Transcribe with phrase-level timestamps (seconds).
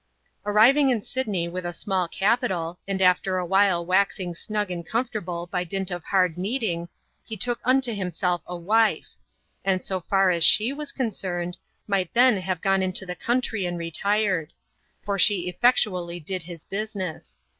[0.47, 5.45] Arriving in Sydney with a small capital, and after a while waxing snug and comfortable
[5.45, 6.89] by dint of hard kneading,
[7.23, 9.09] he took unto himself a wife;
[9.63, 13.77] and so far as she was concerned, might then have gone into the country and
[13.77, 14.53] retired;
[15.05, 17.37] for she effectuallj did his business.